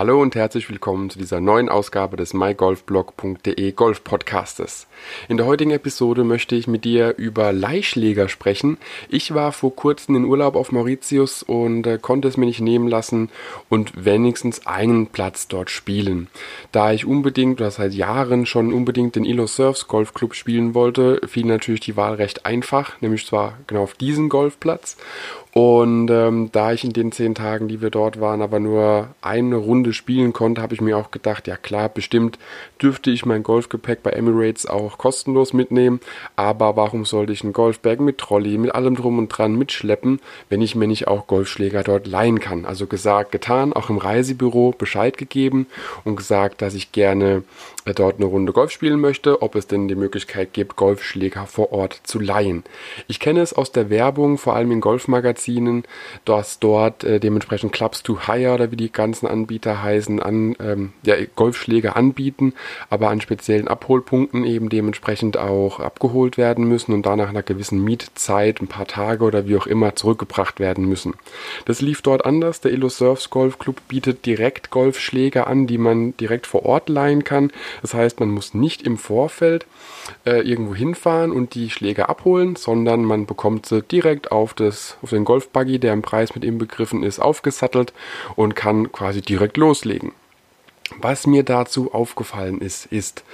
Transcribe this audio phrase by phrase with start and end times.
[0.00, 4.86] Hallo und herzlich willkommen zu dieser neuen Ausgabe des mygolfblog.de Golf Podcastes.
[5.28, 8.78] In der heutigen Episode möchte ich mit dir über Leihschläger sprechen.
[9.10, 12.88] Ich war vor kurzem in Urlaub auf Mauritius und äh, konnte es mir nicht nehmen
[12.88, 13.28] lassen
[13.68, 16.28] und wenigstens einen Platz dort spielen.
[16.72, 21.44] Da ich unbedingt oder seit Jahren schon unbedingt den Ilo Surfs Golfclub spielen wollte, fiel
[21.44, 24.96] natürlich die Wahl recht einfach, nämlich zwar genau auf diesen Golfplatz
[25.52, 29.56] und ähm, da ich in den zehn Tagen, die wir dort waren, aber nur eine
[29.56, 32.38] Runde spielen konnte, habe ich mir auch gedacht, ja klar, bestimmt
[32.80, 36.00] dürfte ich mein Golfgepäck bei Emirates auch kostenlos mitnehmen.
[36.36, 40.62] Aber warum sollte ich einen Golfbag mit Trolley, mit allem drum und dran mitschleppen, wenn
[40.62, 42.64] ich mir nicht auch Golfschläger dort leihen kann?
[42.64, 45.66] Also gesagt, getan, auch im Reisebüro Bescheid gegeben
[46.04, 47.42] und gesagt, dass ich gerne
[47.86, 51.72] äh, dort eine Runde Golf spielen möchte, ob es denn die Möglichkeit gibt, Golfschläger vor
[51.72, 52.62] Ort zu leihen.
[53.08, 55.84] Ich kenne es aus der Werbung, vor allem in Golfmagazinen, Magazinen,
[56.24, 60.92] dass dort äh, dementsprechend Clubs to Hire oder wie die ganzen Anbieter heißen, an ähm,
[61.04, 62.54] ja, Golfschläge anbieten,
[62.90, 68.60] aber an speziellen Abholpunkten eben dementsprechend auch abgeholt werden müssen und danach einer gewissen Mietzeit,
[68.60, 71.14] ein paar Tage oder wie auch immer zurückgebracht werden müssen.
[71.64, 72.60] Das lief dort anders.
[72.60, 77.24] Der Illo Surfs Golf Club bietet direkt Golfschläge an, die man direkt vor Ort leihen
[77.24, 77.50] kann.
[77.82, 79.66] Das heißt, man muss nicht im Vorfeld
[80.26, 85.10] äh, irgendwo hinfahren und die Schläge abholen, sondern man bekommt sie direkt auf, das, auf
[85.10, 87.92] den Golfbuggy, der im Preis mit inbegriffen ist, aufgesattelt
[88.34, 90.10] und kann quasi direkt loslegen.
[90.98, 93.24] Was mir dazu aufgefallen ist, ist,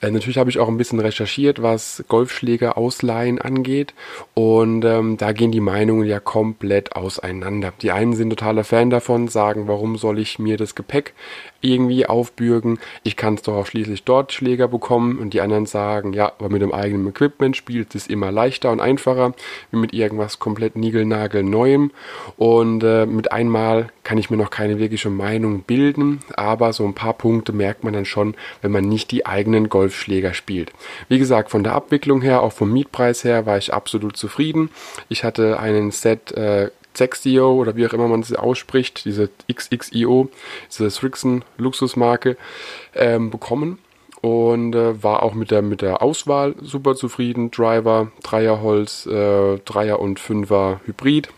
[0.00, 3.92] äh, natürlich habe ich auch ein bisschen recherchiert, was Golfschläger ausleihen angeht.
[4.34, 7.74] Und ähm, da gehen die Meinungen ja komplett auseinander.
[7.82, 11.12] Die einen sind totaler Fan davon, sagen, warum soll ich mir das Gepäck
[11.60, 12.78] irgendwie aufbürgen?
[13.02, 15.18] Ich kann es doch auch schließlich dort Schläger bekommen.
[15.18, 18.80] Und die anderen sagen, ja, aber mit dem eigenen Equipment spielt es immer leichter und
[18.80, 19.34] einfacher,
[19.70, 21.90] wie mit irgendwas komplett niegelnagel neuem.
[22.38, 26.94] Und äh, mit einmal kann ich mir noch keine wirkliche Meinung bilden, aber so ein
[26.94, 30.72] paar Punkte merkt man dann schon, wenn man nicht die eigenen Golfschläger spielt.
[31.08, 34.70] Wie gesagt, von der Abwicklung her, auch vom Mietpreis her, war ich absolut zufrieden.
[35.08, 40.28] Ich hatte einen Set äh, Xexio oder wie auch immer man es ausspricht, diese XXIO,
[40.70, 42.36] diese Strixon Luxusmarke,
[42.94, 43.78] ähm, bekommen
[44.20, 47.50] und äh, war auch mit der, mit der Auswahl super zufrieden.
[47.50, 51.28] Driver, Dreierholz, äh, Dreier und Fünfer Hybrid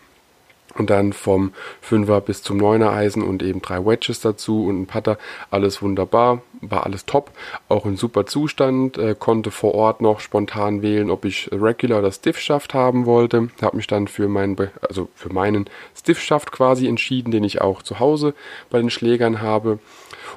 [0.77, 1.53] und dann vom
[1.89, 5.19] 5er bis zum 9er Eisen und eben drei Wedges dazu und ein Putter.
[5.51, 7.31] Alles wunderbar, war alles top,
[7.69, 8.99] auch in super Zustand.
[8.99, 13.49] Äh, konnte vor Ort noch spontan wählen, ob ich Regular oder Stiffschaft haben wollte.
[13.63, 14.57] Habe mich dann für meinen,
[14.89, 18.35] also für meinen Stiffschaft quasi entschieden, den ich auch zu Hause
[18.71, 19.79] bei den Schlägern habe.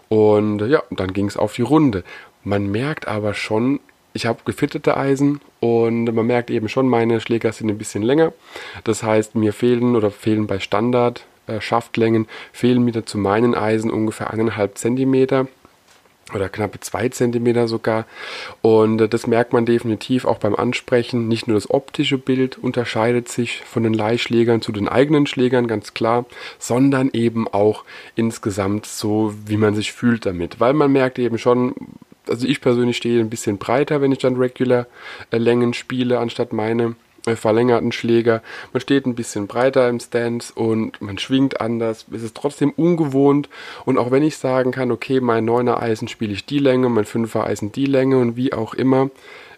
[0.09, 2.03] Und ja, dann ging es auf die Runde.
[2.43, 3.79] Man merkt aber schon,
[4.13, 8.33] ich habe gefittete Eisen und man merkt eben schon, meine Schläger sind ein bisschen länger.
[8.83, 13.91] Das heißt, mir fehlen oder fehlen bei Standard äh, Schaftlängen, fehlen mir zu meinen Eisen
[13.91, 15.47] ungefähr eineinhalb Zentimeter
[16.33, 18.05] oder knappe zwei Zentimeter sogar.
[18.61, 21.27] Und äh, das merkt man definitiv auch beim Ansprechen.
[21.27, 25.93] Nicht nur das optische Bild unterscheidet sich von den Leihschlägern zu den eigenen Schlägern, ganz
[25.93, 26.25] klar,
[26.59, 27.83] sondern eben auch
[28.15, 30.59] insgesamt so, wie man sich fühlt damit.
[30.59, 31.73] Weil man merkt eben schon,
[32.27, 34.87] also ich persönlich stehe ein bisschen breiter, wenn ich dann Regular
[35.31, 36.95] äh, Längen spiele, anstatt meine
[37.35, 38.41] verlängerten Schläger.
[38.73, 42.05] Man steht ein bisschen breiter im Stance und man schwingt anders.
[42.11, 43.49] Es ist trotzdem ungewohnt.
[43.85, 47.05] Und auch wenn ich sagen kann, okay, mein 9er Eisen spiele ich die Länge, mein
[47.05, 49.09] 5er Eisen die Länge und wie auch immer,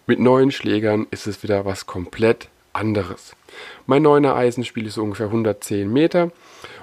[0.06, 3.36] mit neuen Schlägern ist es wieder was komplett anderes.
[3.86, 6.30] Mein 9er Eisen spiele ich so ungefähr 110 Meter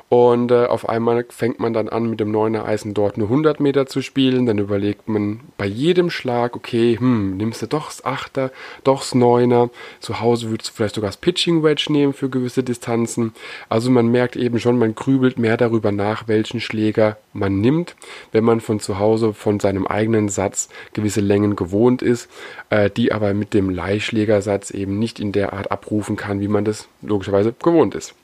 [0.09, 3.59] und äh, auf einmal fängt man dann an, mit dem 9er Eisen dort nur 100
[3.59, 4.45] Meter zu spielen.
[4.45, 8.51] Dann überlegt man bei jedem Schlag, okay, hm, nimmst du doch das 8er,
[8.85, 9.69] doch das 9er.
[10.00, 13.34] Zu Hause würdest du vielleicht sogar das Pitching Wedge nehmen für gewisse Distanzen.
[13.67, 17.97] Also man merkt eben schon, man grübelt mehr darüber nach, welchen Schläger man nimmt,
[18.31, 22.29] wenn man von zu Hause von seinem eigenen Satz gewisse Längen gewohnt ist,
[22.69, 26.63] äh, die aber mit dem Leihschlägersatz eben nicht in der Art abrufen kann, wie man
[26.63, 28.16] das logischerweise gewohnt ist.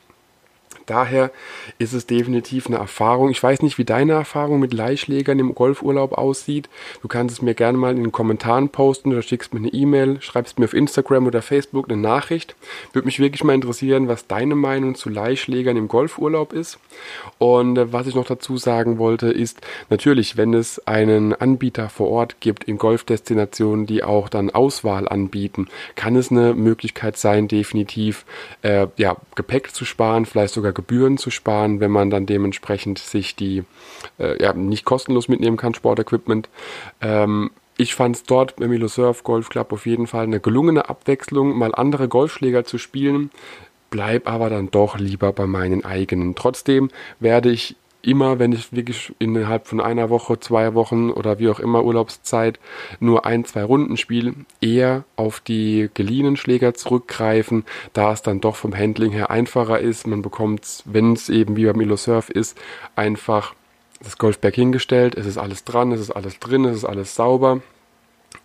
[0.86, 1.32] Daher
[1.80, 3.30] ist es definitiv eine Erfahrung.
[3.30, 6.70] Ich weiß nicht, wie deine Erfahrung mit Leihschlägern im Golfurlaub aussieht.
[7.02, 10.22] Du kannst es mir gerne mal in den Kommentaren posten oder schickst mir eine E-Mail,
[10.22, 12.56] schreibst mir auf Instagram oder Facebook eine Nachricht.
[12.92, 16.80] Würde mich wirklich mal interessieren, was deine Meinung zu Leihschlägern im Golfurlaub ist.
[17.38, 22.10] Und äh, was ich noch dazu sagen wollte, ist natürlich, wenn es einen Anbieter vor
[22.10, 28.26] Ort gibt in Golfdestinationen, die auch dann Auswahl anbieten, kann es eine Möglichkeit sein, definitiv
[28.62, 33.36] äh, ja, Gepäck zu sparen, vielleicht sogar Gebühren zu sparen, wenn man dann dementsprechend sich
[33.36, 33.64] die
[34.20, 36.50] äh, ja, nicht kostenlos mitnehmen kann, Sportequipment.
[37.02, 40.90] Ähm, ich fand es dort beim Milo Surf Golf Club auf jeden Fall eine gelungene
[40.90, 43.32] Abwechslung, mal andere Golfschläger zu spielen,
[43.90, 46.36] bleib aber dann doch lieber bei meinen eigenen.
[46.36, 46.90] Trotzdem
[47.20, 51.60] werde ich immer, wenn ich wirklich innerhalb von einer Woche, zwei Wochen oder wie auch
[51.60, 52.60] immer Urlaubszeit
[53.00, 57.64] nur ein, zwei Runden spiele, eher auf die geliehenen Schläger zurückgreifen,
[57.94, 60.06] da es dann doch vom Handling her einfacher ist.
[60.06, 62.58] Man bekommt, wenn es eben wie beim Milo Surf ist,
[62.96, 63.56] einfach
[64.04, 67.62] das Golfberg hingestellt, es ist alles dran, es ist alles drin, es ist alles sauber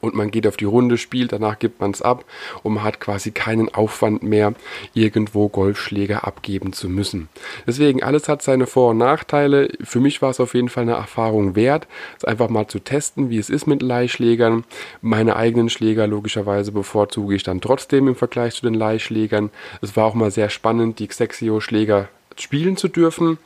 [0.01, 2.25] und man geht auf die Runde, spielt, danach gibt man es ab
[2.63, 4.55] und man hat quasi keinen Aufwand mehr,
[4.95, 7.29] irgendwo Golfschläger abgeben zu müssen.
[7.67, 9.69] Deswegen, alles hat seine Vor- und Nachteile.
[9.83, 11.87] Für mich war es auf jeden Fall eine Erfahrung wert,
[12.17, 14.65] es einfach mal zu testen, wie es ist mit Leihschlägern.
[15.03, 19.51] Meine eigenen Schläger logischerweise bevorzuge ich dann trotzdem im Vergleich zu den Leihschlägern.
[19.81, 23.39] Es war auch mal sehr spannend, die Xexio-Schläger spielen zu dürfen.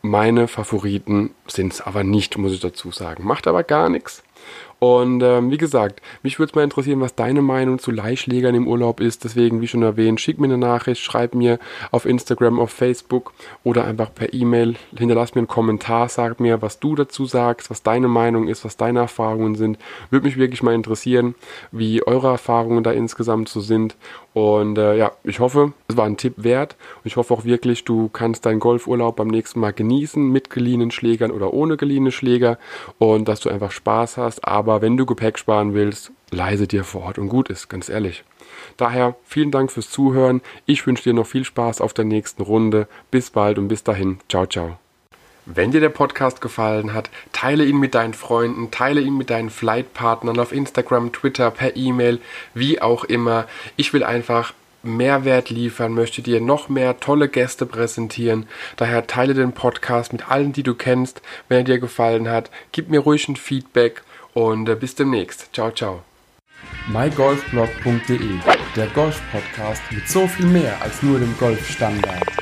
[0.00, 3.26] Meine Favoriten sind es aber nicht, muss ich dazu sagen.
[3.26, 4.22] Macht aber gar nichts.
[4.80, 8.68] Und ähm, wie gesagt, mich würde es mal interessieren, was deine Meinung zu Leihschlägern im
[8.68, 9.24] Urlaub ist.
[9.24, 11.58] Deswegen, wie schon erwähnt, schick mir eine Nachricht, schreib mir
[11.90, 13.32] auf Instagram, auf Facebook
[13.64, 14.76] oder einfach per E-Mail.
[14.96, 18.76] Hinterlass mir einen Kommentar, sag mir, was du dazu sagst, was deine Meinung ist, was
[18.76, 19.78] deine Erfahrungen sind.
[20.10, 21.34] Würde mich wirklich mal interessieren,
[21.72, 23.96] wie eure Erfahrungen da insgesamt so sind.
[24.32, 26.76] Und äh, ja, ich hoffe, es war ein Tipp wert.
[26.98, 30.92] Und ich hoffe auch wirklich, du kannst deinen Golfurlaub beim nächsten Mal genießen mit geliehenen
[30.92, 32.58] Schlägern oder ohne geliehene Schläger
[32.98, 34.46] und dass du einfach Spaß hast.
[34.46, 37.88] Aber aber wenn du Gepäck sparen willst, leise dir vor Ort und gut ist, ganz
[37.88, 38.24] ehrlich.
[38.76, 40.42] Daher vielen Dank fürs Zuhören.
[40.66, 42.86] Ich wünsche dir noch viel Spaß auf der nächsten Runde.
[43.10, 44.18] Bis bald und bis dahin.
[44.28, 44.78] Ciao, ciao.
[45.46, 49.48] Wenn dir der Podcast gefallen hat, teile ihn mit deinen Freunden, teile ihn mit deinen
[49.48, 52.20] Flightpartnern auf Instagram, Twitter, per E-Mail,
[52.52, 53.46] wie auch immer.
[53.76, 58.46] Ich will einfach Mehrwert liefern, möchte dir noch mehr tolle Gäste präsentieren.
[58.76, 61.22] Daher teile den Podcast mit allen, die du kennst.
[61.48, 64.02] Wenn er dir gefallen hat, gib mir ruhig ein Feedback
[64.38, 65.52] und äh, bis demnächst.
[65.52, 66.02] Ciao, ciao.
[66.88, 68.38] mygolfblog.de,
[68.76, 72.37] der Golf-Podcast mit so viel mehr als nur dem Golfstandard.